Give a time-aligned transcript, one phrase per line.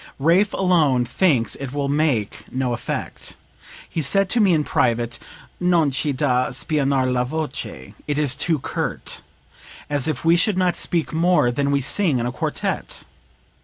[0.17, 3.37] Raaff alone thinks it will make no effect.
[3.87, 5.19] He said to me in private:
[5.59, 9.21] 'Non c'e da spianar la voce it is too curt.'
[9.91, 13.03] As if we should not speak more than we sing in a quartet!